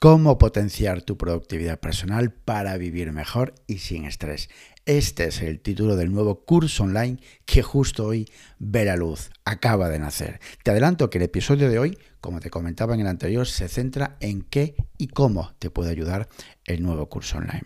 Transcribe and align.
Cómo 0.00 0.38
potenciar 0.38 1.02
tu 1.02 1.18
productividad 1.18 1.80
personal 1.80 2.32
para 2.32 2.76
vivir 2.76 3.10
mejor 3.10 3.52
y 3.66 3.78
sin 3.78 4.04
estrés. 4.04 4.48
Este 4.86 5.24
es 5.24 5.42
el 5.42 5.58
título 5.58 5.96
del 5.96 6.12
nuevo 6.12 6.44
curso 6.44 6.84
online 6.84 7.18
que 7.44 7.64
justo 7.64 8.06
hoy 8.06 8.30
ve 8.60 8.84
la 8.84 8.94
luz, 8.94 9.30
acaba 9.44 9.88
de 9.88 9.98
nacer. 9.98 10.38
Te 10.62 10.70
adelanto 10.70 11.10
que 11.10 11.18
el 11.18 11.24
episodio 11.24 11.68
de 11.68 11.80
hoy, 11.80 11.98
como 12.20 12.38
te 12.38 12.48
comentaba 12.48 12.94
en 12.94 13.00
el 13.00 13.08
anterior, 13.08 13.48
se 13.48 13.66
centra 13.66 14.16
en 14.20 14.42
qué 14.42 14.76
y 14.98 15.08
cómo 15.08 15.50
te 15.58 15.68
puede 15.68 15.90
ayudar 15.90 16.28
el 16.64 16.80
nuevo 16.80 17.08
curso 17.08 17.38
online. 17.38 17.64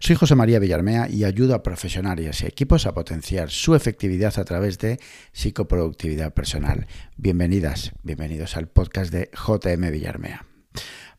Soy 0.00 0.16
José 0.16 0.34
María 0.34 0.58
Villarmea 0.58 1.08
y 1.08 1.22
ayudo 1.22 1.54
a 1.54 1.62
profesionales 1.62 2.42
y 2.42 2.46
equipos 2.46 2.84
a 2.86 2.94
potenciar 2.94 3.48
su 3.48 3.76
efectividad 3.76 4.36
a 4.40 4.44
través 4.44 4.78
de 4.78 4.98
psicoproductividad 5.32 6.34
personal. 6.34 6.88
Bienvenidas, 7.16 7.92
bienvenidos 8.02 8.56
al 8.56 8.66
podcast 8.66 9.12
de 9.12 9.30
JM 9.32 9.92
Villarmea. 9.92 10.46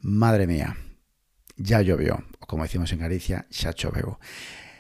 Madre 0.02 0.48
mía, 0.48 0.76
ya 1.58 1.82
llovió, 1.82 2.24
o 2.40 2.48
como 2.48 2.64
decimos 2.64 2.92
en 2.92 3.00
Galicia, 3.00 3.46
ya 3.52 3.72
choveu. 3.74 4.18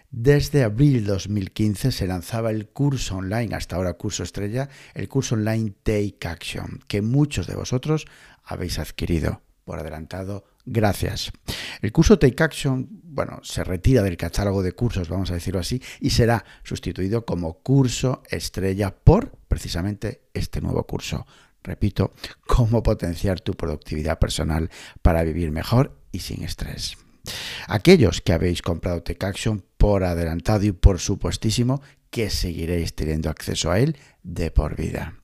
Desde 0.09 0.63
abril 0.63 1.05
2015 1.05 1.91
se 1.91 2.07
lanzaba 2.07 2.49
el 2.49 2.69
curso 2.69 3.17
online, 3.17 3.55
hasta 3.55 3.75
ahora 3.75 3.93
curso 3.93 4.23
estrella, 4.23 4.67
el 4.93 5.07
curso 5.07 5.35
online 5.35 5.73
Take 5.83 6.27
Action, 6.27 6.79
que 6.87 7.03
muchos 7.03 7.45
de 7.45 7.55
vosotros 7.55 8.07
habéis 8.43 8.79
adquirido 8.79 9.41
por 9.63 9.79
adelantado. 9.79 10.43
Gracias. 10.65 11.31
El 11.81 11.91
curso 11.91 12.17
Take 12.17 12.43
Action, 12.43 12.89
bueno, 13.03 13.39
se 13.43 13.63
retira 13.63 14.01
del 14.01 14.17
catálogo 14.17 14.63
de 14.63 14.73
cursos, 14.73 15.07
vamos 15.07 15.29
a 15.29 15.35
decirlo 15.35 15.59
así, 15.59 15.81
y 15.99 16.09
será 16.09 16.43
sustituido 16.63 17.25
como 17.25 17.61
curso 17.61 18.23
estrella 18.29 18.93
por 18.93 19.37
precisamente 19.47 20.23
este 20.33 20.61
nuevo 20.61 20.85
curso, 20.87 21.25
repito, 21.63 22.13
cómo 22.47 22.83
potenciar 22.83 23.39
tu 23.39 23.53
productividad 23.53 24.19
personal 24.19 24.69
para 25.01 25.23
vivir 25.23 25.51
mejor 25.51 25.97
y 26.11 26.19
sin 26.19 26.43
estrés. 26.43 26.97
Aquellos 27.67 28.21
que 28.21 28.33
habéis 28.33 28.61
comprado 28.61 29.03
Tech 29.03 29.23
Action 29.23 29.63
por 29.77 30.03
adelantado 30.03 30.65
y 30.65 30.71
por 30.71 30.99
supuestísimo 30.99 31.81
que 32.09 32.29
seguiréis 32.29 32.95
teniendo 32.95 33.29
acceso 33.29 33.71
a 33.71 33.79
él 33.79 33.97
de 34.23 34.51
por 34.51 34.75
vida. 34.75 35.15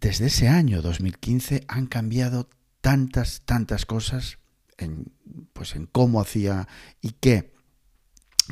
Desde 0.00 0.26
ese 0.26 0.48
año 0.48 0.82
2015 0.82 1.64
han 1.66 1.86
cambiado 1.86 2.48
tantas, 2.80 3.42
tantas 3.44 3.86
cosas 3.86 4.38
en, 4.76 5.12
pues 5.52 5.74
en 5.74 5.86
cómo 5.86 6.20
hacía 6.20 6.68
y 7.00 7.12
qué 7.12 7.54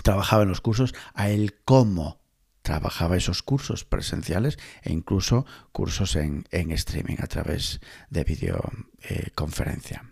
trabajaba 0.03 0.43
en 0.43 0.49
los 0.49 0.61
cursos, 0.61 0.95
a 1.15 1.31
el 1.31 1.55
cómo 1.65 2.24
trabajaba 2.65 3.19
esos 3.19 3.43
cursos 3.43 3.85
presenciales 3.85 4.59
e 4.83 4.91
incluso 4.91 5.45
cursos 5.71 6.17
en, 6.17 6.47
streaming 6.51 7.19
a 7.21 7.27
través 7.27 7.81
de 8.09 8.25
videoconferencia. 8.25 10.03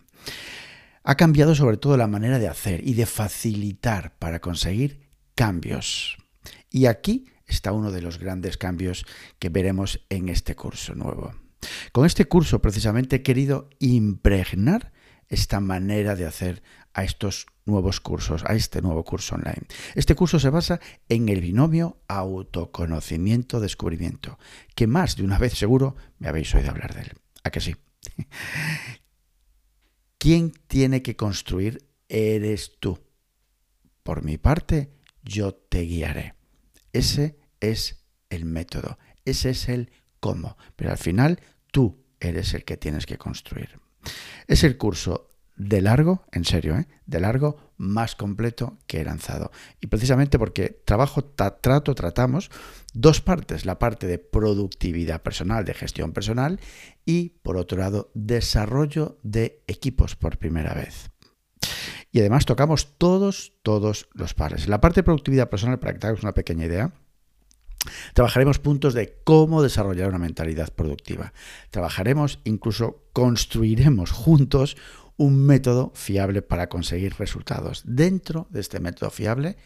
ha 1.03 1.15
cambiado 1.15 1.55
sobre 1.55 1.77
todo 1.77 1.97
la 1.97 2.07
manera 2.07 2.37
de 2.37 2.47
hacer 2.47 2.87
y 2.87 2.93
de 2.93 3.07
facilitar 3.07 4.15
para 4.19 4.39
conseguir 4.39 5.09
cambios. 5.35 6.15
Y 6.69 6.85
aquí 6.85 7.25
está 7.47 7.73
uno 7.73 7.91
de 7.91 8.03
los 8.03 8.19
grandes 8.19 8.57
cambios 8.57 9.05
que 9.39 9.49
veremos 9.49 10.05
en 10.09 10.29
este 10.29 10.55
curso 10.55 10.93
nuevo. 10.93 11.33
Con 11.91 12.05
este 12.05 12.25
curso 12.25 12.61
precisamente 12.61 13.17
he 13.17 13.23
querido 13.23 13.67
impregnar 13.79 14.93
esta 15.33 15.59
manera 15.59 16.15
de 16.15 16.25
hacer 16.25 16.63
a 16.93 17.03
estos 17.03 17.47
nuevos 17.65 17.99
cursos, 17.99 18.45
a 18.45 18.53
este 18.53 18.81
nuevo 18.81 19.03
curso 19.03 19.35
online. 19.35 19.67
Este 19.95 20.15
curso 20.15 20.39
se 20.39 20.49
basa 20.49 20.79
en 21.09 21.27
el 21.29 21.41
binomio 21.41 21.97
autoconocimiento-descubrimiento, 22.07 24.37
que 24.75 24.85
más 24.85 25.15
de 25.15 25.23
una 25.23 25.39
vez 25.39 25.57
seguro 25.57 25.95
me 26.19 26.27
habéis 26.27 26.53
oído 26.53 26.69
hablar 26.69 26.93
de 26.93 27.01
él. 27.01 27.13
¿A 27.43 27.49
que 27.49 27.61
sí? 27.61 27.75
¿Quién 30.19 30.51
tiene 30.67 31.01
que 31.01 31.15
construir? 31.15 31.89
Eres 32.07 32.73
tú. 32.79 32.99
Por 34.03 34.23
mi 34.23 34.37
parte, 34.37 34.93
yo 35.23 35.55
te 35.55 35.81
guiaré. 35.81 36.35
Ese 36.91 37.39
es 37.59 38.05
el 38.29 38.45
método, 38.45 38.99
ese 39.25 39.49
es 39.49 39.67
el 39.67 39.91
cómo, 40.19 40.57
pero 40.75 40.91
al 40.91 40.99
final 40.99 41.41
tú 41.71 42.05
eres 42.19 42.53
el 42.53 42.65
que 42.65 42.77
tienes 42.77 43.07
que 43.07 43.17
construir. 43.17 43.81
Es 44.47 44.63
el 44.63 44.77
curso 44.77 45.29
de 45.55 45.81
largo, 45.81 46.25
en 46.31 46.45
serio, 46.45 46.75
¿eh? 46.75 46.87
de 47.05 47.19
largo, 47.19 47.57
más 47.77 48.15
completo 48.15 48.77
que 48.87 49.01
he 49.01 49.05
lanzado. 49.05 49.51
Y 49.81 49.87
precisamente 49.87 50.39
porque 50.39 50.81
trabajo, 50.85 51.23
trato, 51.23 51.95
tratamos 51.95 52.49
dos 52.93 53.21
partes, 53.21 53.65
la 53.65 53.79
parte 53.79 54.07
de 54.07 54.19
productividad 54.19 55.21
personal, 55.21 55.65
de 55.65 55.73
gestión 55.73 56.11
personal, 56.11 56.59
y 57.05 57.29
por 57.43 57.57
otro 57.57 57.77
lado, 57.77 58.11
desarrollo 58.13 59.19
de 59.23 59.63
equipos 59.67 60.15
por 60.15 60.37
primera 60.37 60.73
vez. 60.73 61.11
Y 62.11 62.19
además 62.19 62.45
tocamos 62.45 62.97
todos, 62.97 63.53
todos 63.63 64.07
los 64.13 64.33
pares. 64.33 64.67
la 64.67 64.81
parte 64.81 64.99
de 64.99 65.03
productividad 65.03 65.49
personal, 65.49 65.79
para 65.79 65.93
que 65.93 65.99
te 65.99 66.07
hagas 66.07 66.23
una 66.23 66.33
pequeña 66.33 66.65
idea, 66.65 66.93
Trabajaremos 68.13 68.59
puntos 68.59 68.93
de 68.93 69.19
cómo 69.23 69.61
desarrollar 69.61 70.09
una 70.09 70.19
mentalidad 70.19 70.73
productiva. 70.73 71.33
Trabajaremos, 71.69 72.39
incluso 72.43 73.03
construiremos 73.13 74.11
juntos 74.11 74.77
un 75.17 75.45
método 75.45 75.91
fiable 75.95 76.41
para 76.41 76.69
conseguir 76.69 77.15
resultados. 77.17 77.83
Dentro 77.85 78.47
de 78.49 78.61
este 78.61 78.79
método 78.79 79.09
fiable 79.09 79.57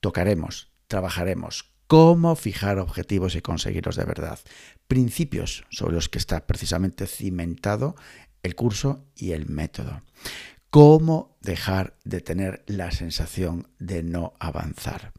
tocaremos, 0.00 0.70
trabajaremos 0.86 1.70
cómo 1.86 2.36
fijar 2.36 2.78
objetivos 2.78 3.34
y 3.34 3.40
conseguirlos 3.42 3.96
de 3.96 4.04
verdad. 4.04 4.38
Principios 4.86 5.64
sobre 5.70 5.94
los 5.94 6.08
que 6.08 6.18
está 6.18 6.46
precisamente 6.46 7.06
cimentado 7.06 7.96
el 8.42 8.54
curso 8.54 9.04
y 9.16 9.32
el 9.32 9.48
método. 9.48 10.02
Cómo 10.70 11.36
dejar 11.40 11.96
de 12.04 12.20
tener 12.20 12.62
la 12.66 12.90
sensación 12.90 13.68
de 13.78 14.02
no 14.02 14.34
avanzar 14.38 15.12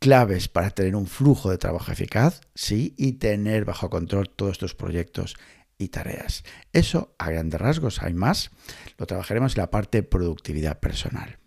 claves 0.00 0.48
para 0.48 0.70
tener 0.70 0.96
un 0.96 1.06
flujo 1.06 1.50
de 1.50 1.58
trabajo 1.58 1.92
eficaz, 1.92 2.40
sí, 2.54 2.94
y 2.96 3.12
tener 3.12 3.64
bajo 3.64 3.90
control 3.90 4.30
todos 4.30 4.52
estos 4.52 4.74
proyectos 4.74 5.36
y 5.78 5.88
tareas. 5.88 6.42
Eso 6.72 7.14
a 7.18 7.30
grandes 7.30 7.60
rasgos, 7.60 8.02
hay 8.02 8.14
más, 8.14 8.50
lo 8.98 9.06
trabajaremos 9.06 9.54
en 9.54 9.62
la 9.62 9.70
parte 9.70 10.02
productividad 10.02 10.80
personal. 10.80 11.38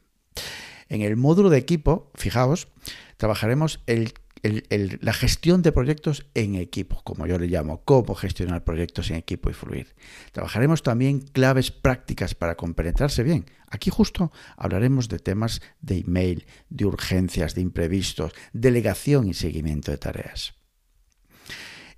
En 0.88 1.02
el 1.02 1.18
módulo 1.18 1.50
de 1.50 1.58
equipo, 1.58 2.12
fijaos, 2.14 2.68
trabajaremos 3.18 3.82
el 3.88 4.14
la 4.44 5.14
gestión 5.14 5.62
de 5.62 5.72
proyectos 5.72 6.26
en 6.34 6.56
equipo, 6.56 7.02
como 7.04 7.26
yo 7.26 7.40
le 7.40 7.48
llamo, 7.48 7.84
cómo 7.86 8.14
gestionar 8.14 8.66
proyectos 8.66 9.10
en 9.10 9.16
equipo 9.16 9.50
y 9.50 9.54
fluir. 9.54 9.96
Trabajaremos 10.34 10.84
también 10.84 11.22
claves 11.22 11.72
prácticas 11.72 12.36
para 12.36 12.56
compenetrarse 12.56 13.24
bien. 13.24 13.46
Aquí 13.70 13.90
justo 13.90 14.32
hablaremos 14.58 15.08
de 15.08 15.20
temas 15.20 15.62
de 15.80 16.00
email, 16.00 16.46
de 16.70 16.86
urgencias, 16.86 17.56
de 17.56 17.62
imprevistos, 17.62 18.34
delegación 18.52 19.28
y 19.28 19.34
seguimiento 19.34 19.92
de 19.92 19.98
tareas. 19.98 20.56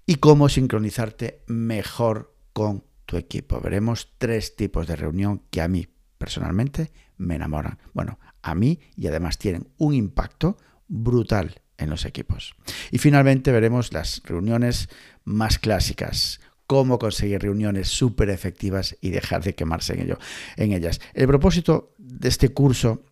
Y 0.06 0.16
cómo 0.16 0.48
sincronizarte 0.48 1.44
mejor 1.48 2.38
con 2.54 2.84
tu 3.06 3.18
equipo. 3.18 3.60
Veremos 3.60 4.14
tres 4.20 4.56
tipos 4.56 4.86
de 4.86 4.96
reunión 4.96 5.42
que 5.50 5.62
a 5.62 5.68
mí 5.68 5.88
personalmente 6.20 6.92
me 7.18 7.36
enamoran. 7.36 7.80
Bueno, 7.94 8.20
a 8.44 8.54
mí 8.54 8.80
y 8.96 9.08
además 9.08 9.40
tienen 9.40 9.68
un 9.78 9.96
impacto 9.96 10.58
brutal 10.88 11.64
en 11.78 11.90
los 11.90 12.06
equipos. 12.06 12.56
Y 12.92 12.98
finalmente 12.98 13.52
veremos 13.52 13.94
las 13.94 14.22
reuniones 14.24 14.90
más 15.24 15.60
clásicas, 15.60 16.40
cómo 16.68 17.00
conseguir 17.00 17.42
reuniones 17.42 17.90
súper 17.90 18.30
efectivas 18.30 18.98
y 19.02 19.10
dejar 19.10 19.44
de 19.44 19.56
quemarse 19.56 19.94
en, 19.94 20.02
ello, 20.02 20.20
en 20.58 20.74
ellas. 20.74 21.00
El 21.14 21.28
propósito 21.28 21.94
de 21.98 22.30
este 22.30 22.50
curso 22.50 23.04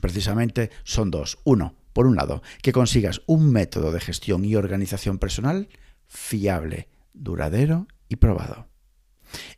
precisamente 0.00 0.70
son 0.84 1.10
dos. 1.10 1.38
Uno, 1.44 1.74
por 1.92 2.06
un 2.06 2.16
lado, 2.16 2.42
que 2.62 2.72
consigas 2.72 3.22
un 3.26 3.50
método 3.50 3.92
de 3.92 4.00
gestión 4.00 4.44
y 4.44 4.56
organización 4.56 5.18
personal 5.18 5.68
fiable, 6.06 6.88
duradero 7.12 7.86
y 8.08 8.16
probado. 8.16 8.66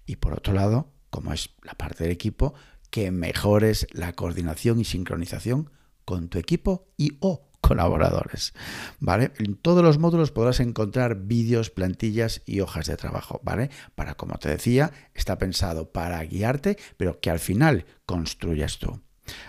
Y 0.07 0.17
por 0.17 0.35
otro 0.35 0.53
lado, 0.53 0.93
como 1.11 1.33
es 1.33 1.51
la 1.63 1.75
parte 1.75 2.05
del 2.05 2.13
equipo, 2.13 2.55
que 2.91 3.11
mejores 3.11 3.87
la 3.93 4.13
coordinación 4.13 4.81
y 4.81 4.85
sincronización 4.85 5.71
con 6.05 6.29
tu 6.29 6.39
equipo 6.39 6.89
y 6.99 7.17
o 7.21 7.52
colaboradores. 7.63 8.53
¿Vale? 9.01 9.33
En 9.39 9.55
todos 9.55 9.83
los 9.83 9.99
módulos 9.99 10.31
podrás 10.31 10.61
encontrar 10.61 11.17
vídeos, 11.17 11.71
plantillas 11.71 12.43
y 12.45 12.61
hojas 12.61 12.87
de 12.87 12.97
trabajo, 12.97 13.41
¿vale? 13.43 13.71
Para, 13.95 14.15
como 14.15 14.35
te 14.35 14.51
decía, 14.51 14.93
está 15.15 15.39
pensado 15.39 15.91
para 15.91 16.23
guiarte, 16.25 16.77
pero 16.99 17.21
que 17.21 17.31
al 17.31 17.39
final 17.39 17.87
construyas 18.05 18.79
tú. 18.79 19.01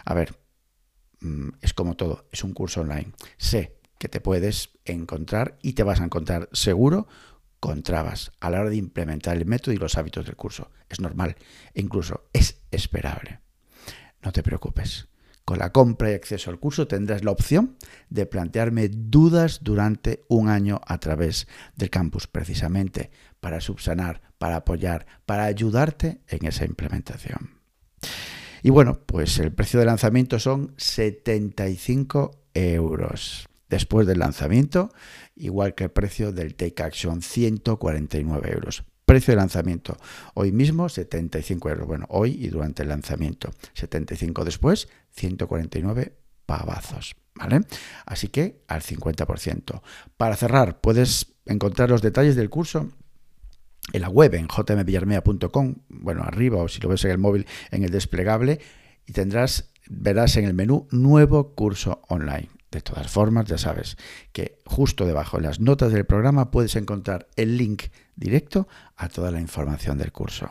A 0.06 0.14
ver, 0.14 0.40
mm, 1.20 1.50
es 1.62 1.74
como 1.74 1.96
todo, 1.96 2.30
es 2.32 2.44
un 2.44 2.54
curso 2.54 2.82
online. 2.82 3.12
Sé 3.38 3.80
que 3.98 4.08
te 4.08 4.22
puedes 4.22 4.70
encontrar 4.86 5.58
y 5.62 5.74
te 5.74 5.84
vas 5.84 6.00
a 6.00 6.06
encontrar 6.06 6.50
seguro 6.54 7.08
con 7.60 7.82
trabas 7.82 8.32
a 8.40 8.50
la 8.50 8.62
hora 8.62 8.70
de 8.70 8.76
implementar 8.76 9.38
el 9.38 9.46
método 9.46 9.74
y 9.74 9.78
los 9.78 9.98
hábitos 9.98 10.26
del 10.26 10.36
curso. 10.36 10.70
Es 10.88 11.00
normal 11.00 11.36
e 11.74 11.82
incluso 11.82 12.30
es 12.32 12.62
esperable. 12.72 13.40
No 14.22 14.32
te 14.32 14.44
preocupes 14.44 15.08
Con 15.46 15.60
la 15.60 15.74
compra 15.74 16.12
y 16.12 16.14
acceso 16.14 16.50
al 16.50 16.60
curso 16.60 16.88
tendrás 16.88 17.24
la 17.24 17.32
opción 17.32 17.76
de 18.10 18.26
plantearme 18.26 18.88
dudas 18.88 19.60
durante 19.62 20.24
un 20.30 20.48
año 20.48 20.80
a 20.88 21.00
través 21.00 21.48
del 21.76 21.90
campus, 21.90 22.28
precisamente 22.28 23.12
para 23.42 23.60
subsanar, 23.60 24.22
para 24.38 24.58
apoyar, 24.58 25.06
para 25.26 25.44
ayudarte 25.44 26.22
en 26.28 26.46
esa 26.48 26.64
implementación. 26.64 27.52
Y 28.62 28.70
bueno, 28.70 29.02
pues 29.06 29.38
el 29.40 29.52
precio 29.52 29.82
de 29.82 29.86
lanzamiento 29.86 30.40
son 30.40 30.74
75 30.78 32.32
euros. 32.54 33.50
Después 33.70 34.08
del 34.08 34.20
lanzamiento, 34.20 34.94
igual 35.36 35.76
que 35.76 35.86
el 35.86 35.92
precio 35.92 36.32
del 36.32 36.56
Take 36.56 36.84
Action, 36.84 37.22
149 37.22 38.52
euros. 38.54 38.86
Precio 39.14 39.34
de 39.34 39.36
lanzamiento, 39.36 39.96
hoy 40.34 40.52
mismo 40.52 40.90
75 40.90 41.70
euros. 41.70 41.88
Bueno, 41.88 42.08
hoy 42.10 42.32
y 42.32 42.48
durante 42.48 42.82
el 42.82 42.90
lanzamiento. 42.90 43.52
75 43.76 44.44
después, 44.44 44.88
149 45.12 46.18
pavazos. 46.48 47.16
¿Vale? 47.36 47.62
Así 48.08 48.30
que 48.30 48.64
al 48.68 48.82
50%. 48.82 49.84
Para 50.18 50.36
cerrar, 50.36 50.82
puedes 50.82 51.28
encontrar 51.46 51.92
los 51.92 52.02
detalles 52.02 52.36
del 52.36 52.50
curso 52.50 52.90
en 53.92 54.02
la 54.02 54.10
web, 54.10 54.34
en 54.34 54.48
jmvillarmea.com, 54.48 55.76
bueno, 55.90 56.24
arriba 56.24 56.64
o 56.64 56.68
si 56.68 56.82
lo 56.82 56.90
ves 56.90 57.06
en 57.06 57.12
el 57.12 57.20
móvil, 57.20 57.46
en 57.70 57.84
el 57.84 57.92
desplegable, 57.92 58.62
y 59.06 59.12
tendrás, 59.12 59.70
verás 59.92 60.38
en 60.38 60.46
el 60.46 60.56
menú 60.56 60.88
nuevo 60.90 61.54
curso 61.54 62.02
online. 62.08 62.50
De 62.74 62.82
todas 62.82 63.08
formas, 63.08 63.46
ya 63.46 63.58
sabes 63.60 63.98
que 64.32 64.58
justo 64.66 65.06
debajo 65.06 65.38
en 65.38 65.44
las 65.44 65.60
notas 65.60 65.94
del 65.94 66.08
programa 66.08 66.50
puedes 66.50 66.76
encontrar 66.76 67.28
el 67.36 67.56
link 67.56 67.84
directo 68.16 68.68
a 68.98 69.10
toda 69.10 69.30
la 69.30 69.40
información 69.40 70.00
del 70.00 70.12
curso. 70.12 70.50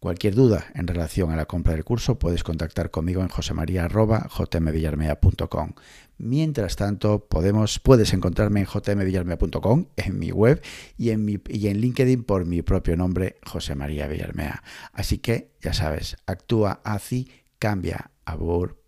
Cualquier 0.00 0.34
duda 0.34 0.64
en 0.74 0.86
relación 0.86 1.30
a 1.30 1.36
la 1.36 1.44
compra 1.44 1.74
del 1.74 1.84
curso 1.84 2.18
puedes 2.18 2.42
contactar 2.42 2.90
conmigo 2.90 3.20
en 3.20 3.28
josemaria.jmvillarmea.com. 3.28 5.72
Mientras 6.16 6.76
tanto, 6.76 7.26
podemos, 7.26 7.80
puedes 7.80 8.14
encontrarme 8.14 8.60
en 8.60 8.66
jmvillarmea.com, 8.66 9.88
en 9.96 10.18
mi 10.18 10.30
web 10.30 10.62
y 10.96 11.10
en, 11.10 11.26
LinkedIn 11.26 12.24
por 12.24 12.46
mi 12.46 12.62
propio 12.62 12.96
nombre, 12.96 13.36
José 13.44 13.74
María 13.74 14.06
Villarmea. 14.06 14.62
Así 14.94 15.18
que, 15.18 15.50
ya 15.60 15.74
sabes, 15.74 16.16
actúa 16.24 16.80
así, 16.82 17.30
cambia. 17.58 18.10
Abur. 18.24 18.83